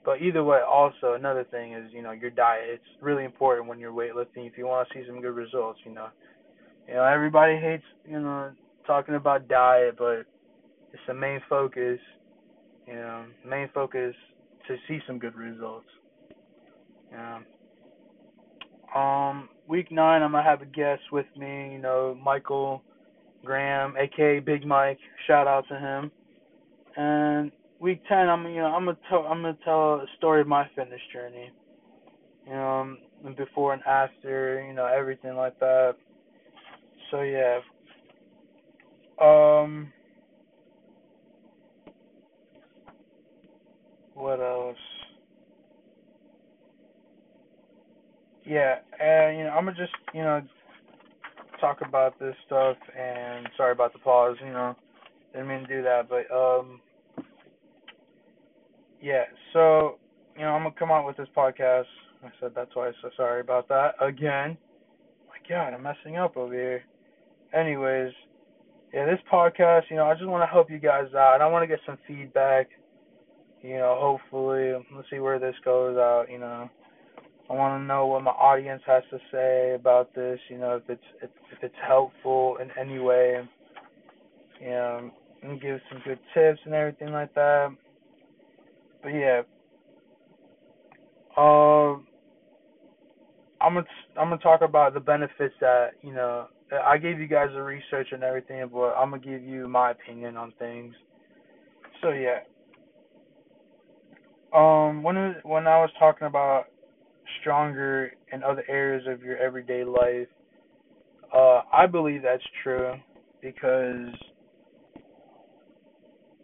But 0.04 0.22
either 0.22 0.42
way, 0.42 0.60
also 0.66 1.12
another 1.14 1.44
thing 1.44 1.74
is, 1.74 1.90
you 1.92 2.02
know, 2.02 2.12
your 2.12 2.30
diet. 2.30 2.64
It's 2.68 3.02
really 3.02 3.24
important 3.24 3.68
when 3.68 3.78
you're 3.78 3.92
weightlifting 3.92 4.46
if 4.46 4.56
you 4.56 4.66
want 4.66 4.88
to 4.88 4.94
see 4.94 5.06
some 5.06 5.20
good 5.20 5.34
results, 5.34 5.80
you 5.84 5.92
know. 5.92 6.08
You 6.88 6.94
know, 6.94 7.04
everybody 7.04 7.56
hates, 7.56 7.84
you 8.08 8.18
know, 8.18 8.50
talking 8.86 9.14
about 9.14 9.46
diet, 9.46 9.96
but 9.98 10.24
it's 10.92 11.02
the 11.06 11.14
main 11.14 11.40
focus, 11.48 12.00
you 12.86 12.94
know, 12.94 13.26
main 13.46 13.68
focus 13.74 14.14
to 14.66 14.76
see 14.88 14.98
some 15.06 15.18
good 15.18 15.34
results. 15.34 15.86
Know. 17.12 17.40
Um, 18.98 19.48
week 19.68 19.92
nine, 19.92 20.22
I'm 20.22 20.32
gonna 20.32 20.42
have 20.42 20.62
a 20.62 20.66
guest 20.66 21.02
with 21.12 21.26
me. 21.36 21.72
You 21.72 21.78
know, 21.78 22.18
Michael 22.22 22.82
Graham, 23.44 23.94
aka 23.96 24.40
Big 24.40 24.66
Mike. 24.66 24.98
Shout 25.26 25.46
out 25.46 25.64
to 25.68 25.78
him. 25.78 26.10
And 26.96 27.52
week 27.78 28.02
ten, 28.08 28.28
I'm 28.28 28.46
you 28.46 28.58
know 28.58 28.66
I'm 28.66 28.84
gonna 28.84 28.98
tell 29.08 29.20
I'm 29.20 29.42
gonna 29.42 29.56
tell 29.64 29.94
a 29.94 30.06
story 30.18 30.40
of 30.40 30.46
my 30.46 30.68
fitness 30.74 31.00
journey. 31.12 31.50
You 32.46 32.52
know, 32.52 32.96
and 33.24 33.36
before 33.36 33.74
and 33.74 33.82
after, 33.86 34.64
you 34.66 34.74
know, 34.74 34.86
everything 34.86 35.36
like 35.36 35.58
that. 35.60 35.96
So 37.10 37.22
yeah. 37.22 37.60
Um. 39.20 39.92
What 44.14 44.40
else? 44.40 44.76
yeah, 48.50 48.76
and 49.00 49.38
you 49.38 49.44
know, 49.44 49.50
I'm 49.50 49.64
gonna 49.64 49.76
just 49.76 49.92
you 50.14 50.22
know 50.22 50.42
talk 51.60 51.78
about 51.86 52.18
this 52.18 52.34
stuff. 52.46 52.76
And 52.98 53.48
sorry 53.56 53.72
about 53.72 53.92
the 53.92 53.98
pause. 53.98 54.36
You 54.44 54.52
know, 54.52 54.76
didn't 55.32 55.48
mean 55.48 55.60
to 55.60 55.66
do 55.66 55.82
that, 55.82 56.08
but 56.08 56.30
um, 56.34 56.80
yeah. 59.00 59.24
So 59.52 59.98
you 60.36 60.42
know, 60.42 60.52
I'm 60.52 60.62
gonna 60.62 60.74
come 60.78 60.90
out 60.90 61.06
with 61.06 61.16
this 61.16 61.28
podcast. 61.36 61.84
I 62.24 62.28
said 62.40 62.54
that 62.54 62.70
twice, 62.72 62.94
so 63.00 63.10
sorry 63.16 63.40
about 63.40 63.68
that 63.68 63.94
again. 64.00 64.56
My 65.28 65.36
God, 65.48 65.72
I'm 65.72 65.82
messing 65.82 66.16
up 66.16 66.36
over 66.36 66.52
here. 66.52 66.84
Anyways, 67.54 68.12
yeah, 68.92 69.06
this 69.06 69.20
podcast, 69.32 69.82
you 69.90 69.96
know, 69.96 70.06
I 70.06 70.14
just 70.14 70.26
want 70.26 70.42
to 70.42 70.52
help 70.52 70.70
you 70.70 70.78
guys 70.78 71.14
out. 71.14 71.40
I 71.40 71.46
want 71.46 71.62
to 71.62 71.66
get 71.66 71.80
some 71.86 71.98
feedback. 72.06 72.68
You 73.62 73.76
know, 73.76 73.96
hopefully, 73.98 74.72
let's 74.94 75.08
see 75.10 75.18
where 75.18 75.38
this 75.38 75.54
goes 75.64 75.96
out. 75.96 76.26
You 76.30 76.38
know, 76.38 76.70
I 77.50 77.54
want 77.54 77.80
to 77.80 77.84
know 77.84 78.06
what 78.06 78.22
my 78.22 78.30
audience 78.30 78.80
has 78.86 79.02
to 79.10 79.18
say 79.32 79.74
about 79.74 80.14
this. 80.14 80.38
You 80.48 80.58
know, 80.58 80.76
if 80.76 80.88
it's 80.88 81.02
if, 81.20 81.30
it's 81.62 81.74
helpful 81.86 82.58
in 82.62 82.70
any 82.78 83.00
way. 83.00 83.40
You 84.60 84.70
know, 84.70 85.10
and 85.42 85.60
give 85.60 85.80
some 85.90 86.00
good 86.04 86.20
tips 86.32 86.60
and 86.64 86.74
everything 86.74 87.12
like 87.12 87.34
that. 87.34 87.74
But 89.02 89.08
yeah, 89.08 89.40
um, 91.36 92.06
I'm 93.60 93.74
gonna 93.74 93.86
I'm 94.16 94.28
gonna 94.28 94.38
talk 94.38 94.60
about 94.60 94.94
the 94.94 95.00
benefits 95.00 95.54
that 95.60 95.90
you 96.02 96.12
know. 96.12 96.46
I 96.84 96.98
gave 96.98 97.18
you 97.18 97.26
guys 97.26 97.48
the 97.52 97.62
research 97.62 98.08
and 98.12 98.22
everything, 98.22 98.64
but 98.72 98.92
I'm 98.92 99.10
gonna 99.10 99.22
give 99.22 99.42
you 99.42 99.66
my 99.66 99.90
opinion 99.90 100.36
on 100.36 100.52
things. 100.60 100.94
So 102.00 102.10
yeah, 102.10 102.40
um, 104.54 105.02
when 105.02 105.36
when 105.42 105.66
I 105.66 105.80
was 105.80 105.90
talking 105.98 106.28
about 106.28 106.66
stronger 107.40 108.12
in 108.32 108.42
other 108.42 108.64
areas 108.68 109.04
of 109.08 109.22
your 109.22 109.36
everyday 109.36 109.84
life, 109.84 110.28
uh, 111.34 111.62
I 111.72 111.86
believe 111.86 112.22
that's 112.22 112.42
true 112.62 112.94
because 113.40 114.08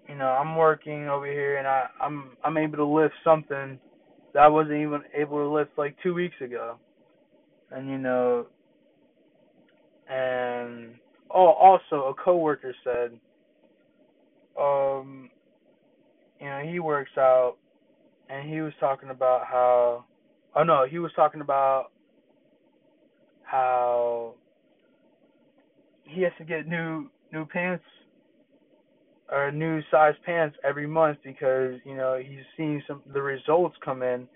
you 0.08 0.14
know 0.14 0.26
I'm 0.26 0.56
working 0.56 1.08
over 1.08 1.26
here 1.26 1.58
and 1.58 1.66
I 1.66 1.86
I'm 2.00 2.36
I'm 2.44 2.56
able 2.56 2.76
to 2.76 2.84
lift 2.84 3.14
something 3.24 3.78
that 4.32 4.40
I 4.40 4.48
wasn't 4.48 4.76
even 4.76 5.02
able 5.14 5.38
to 5.38 5.48
lift 5.48 5.72
like 5.76 5.96
two 6.02 6.14
weeks 6.14 6.36
ago, 6.40 6.76
and 7.70 7.88
you 7.88 7.98
know, 7.98 8.46
and 10.08 10.94
oh 11.30 11.48
also 11.48 12.06
a 12.06 12.14
coworker 12.14 12.74
said, 12.84 13.18
um, 14.60 15.30
you 16.40 16.46
know 16.46 16.62
he 16.64 16.78
works 16.78 17.10
out 17.18 17.56
and 18.28 18.48
he 18.48 18.60
was 18.60 18.72
talking 18.80 19.10
about 19.10 19.42
how 19.46 20.04
oh 20.56 20.62
no 20.62 20.86
he 20.88 20.98
was 20.98 21.12
talking 21.14 21.40
about 21.40 21.86
how 23.42 24.34
he 26.04 26.22
has 26.22 26.32
to 26.38 26.44
get 26.44 26.66
new 26.66 27.08
new 27.32 27.44
pants 27.46 27.84
or 29.30 29.50
new 29.50 29.80
size 29.90 30.14
pants 30.24 30.56
every 30.64 30.86
month 30.86 31.18
because 31.24 31.74
you 31.84 31.96
know 31.96 32.20
he's 32.22 32.44
seeing 32.56 32.82
some 32.86 33.02
the 33.12 33.22
results 33.22 33.76
come 33.84 34.02
in 34.02 34.26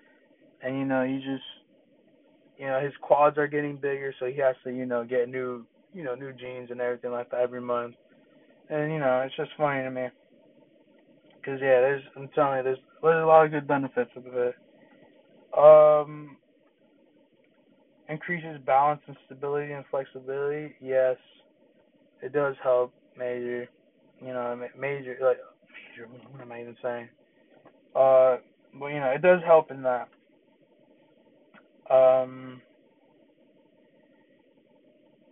and 0.62 0.79
you 0.79 0.85
know 0.85 1.05
he 1.05 1.17
just 1.17 1.43
you 2.59 2.67
know 2.67 2.81
his 2.81 2.93
quads 3.00 3.39
are 3.39 3.47
getting 3.47 3.77
bigger 3.77 4.15
so 4.19 4.27
he 4.27 4.37
has 4.37 4.55
to 4.65 4.71
you 4.71 4.87
know 4.87 5.05
get 5.05 5.29
new 5.29 5.65
you 5.95 6.05
know 6.05 6.15
new 6.15 6.33
jeans 6.33 6.71
and 6.71 6.81
everything 6.81 7.11
like 7.11 7.31
that 7.31 7.41
every 7.41 7.61
month. 7.61 7.95
And 8.69 8.93
you 8.93 8.99
know 8.99 9.23
it's 9.27 9.35
just 9.37 9.50
funny 9.57 9.83
to 9.83 9.91
me 9.91 10.09
because 11.37 11.61
yeah 11.61 11.81
there's 11.81 12.03
I'm 12.17 12.29
telling 12.35 12.59
you 12.59 12.62
there's 12.65 12.79
there's 13.03 13.23
a 13.23 13.27
lot 13.27 13.45
of 13.45 13.50
good 13.50 13.67
benefits 13.67 14.11
of 14.17 14.27
it 14.27 14.55
um 15.59 16.37
increases 18.09 18.59
balance 18.66 19.00
and 19.07 19.16
stability 19.26 19.73
and 19.73 19.85
flexibility 19.90 20.75
yes. 20.80 21.16
It 22.23 22.33
does 22.33 22.54
help 22.62 22.92
major 23.16 23.69
you 24.21 24.33
know 24.33 24.61
major 24.78 25.16
like 25.23 25.38
major. 25.97 26.09
what 26.33 26.42
am 26.42 26.52
I 26.52 26.61
even 26.61 26.76
saying? 26.83 27.09
Uh 27.95 28.37
but 28.78 28.87
you 28.88 29.00
know 29.00 29.11
it 29.14 29.23
does 29.23 29.40
help 29.47 29.71
in 29.71 29.83
that. 29.83 30.09
Um 31.90 32.61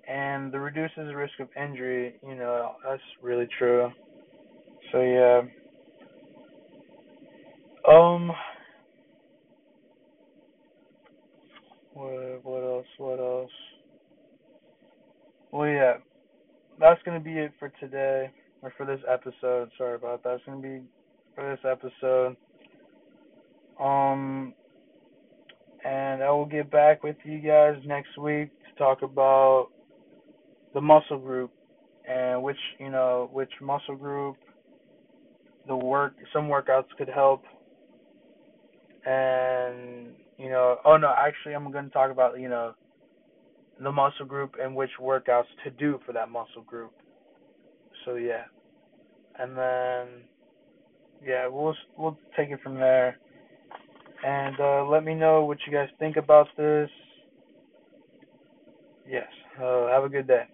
and 0.08 0.50
the 0.52 0.58
reduces 0.58 0.96
the 0.96 1.14
risk 1.16 1.38
of 1.40 1.48
injury 1.62 2.14
you 2.26 2.34
know 2.34 2.72
that's 2.84 3.02
really 3.22 3.48
true. 3.58 3.90
So 4.92 5.00
yeah. 5.00 5.42
Um 7.88 8.32
what 12.42 12.62
else? 12.62 12.86
What 12.98 13.18
else? 13.18 13.50
Well 15.50 15.68
yeah. 15.68 15.94
That's 16.78 17.00
gonna 17.04 17.20
be 17.20 17.32
it 17.38 17.52
for 17.58 17.70
today 17.80 18.30
or 18.62 18.72
for 18.76 18.86
this 18.86 19.00
episode. 19.10 19.70
Sorry 19.76 19.96
about 19.96 20.22
that. 20.22 20.34
It's 20.34 20.44
gonna 20.46 20.60
be 20.60 20.82
for 21.34 21.50
this 21.50 21.64
episode. 21.64 22.36
Um 23.80 24.54
and 25.84 26.22
I 26.22 26.30
will 26.30 26.46
get 26.46 26.70
back 26.70 27.02
with 27.02 27.16
you 27.24 27.38
guys 27.38 27.76
next 27.86 28.18
week 28.18 28.50
to 28.68 28.78
talk 28.78 29.02
about 29.02 29.68
the 30.74 30.80
muscle 30.80 31.18
group 31.18 31.50
and 32.08 32.42
which 32.42 32.56
you 32.78 32.90
know 32.90 33.28
which 33.32 33.50
muscle 33.60 33.96
group 33.96 34.36
the 35.68 35.76
work 35.76 36.14
some 36.32 36.48
workouts 36.48 36.88
could 36.96 37.08
help. 37.08 37.42
And 39.06 40.08
you 40.38 40.48
know 40.48 40.78
oh 40.84 40.96
no 40.96 41.12
actually 41.16 41.54
I'm 41.54 41.70
going 41.70 41.84
to 41.84 41.90
talk 41.90 42.10
about 42.10 42.38
you 42.38 42.48
know 42.48 42.74
the 43.80 43.92
muscle 43.92 44.26
group 44.26 44.56
and 44.60 44.74
which 44.74 44.90
workouts 45.00 45.44
to 45.64 45.70
do 45.70 46.00
for 46.04 46.12
that 46.12 46.30
muscle 46.30 46.62
group. 46.62 46.92
So 48.04 48.14
yeah. 48.14 48.44
And 49.38 49.56
then 49.56 50.24
yeah 51.24 51.46
we'll 51.48 51.76
we'll 51.96 52.18
take 52.36 52.50
it 52.50 52.60
from 52.62 52.74
there. 52.74 53.18
And 54.24 54.58
uh, 54.58 54.84
let 54.84 55.04
me 55.04 55.14
know 55.14 55.44
what 55.44 55.58
you 55.66 55.72
guys 55.72 55.88
think 55.98 56.16
about 56.16 56.48
this. 56.56 56.90
Yes. 59.08 59.28
Uh, 59.62 59.88
have 59.88 60.04
a 60.04 60.08
good 60.08 60.26
day 60.26 60.44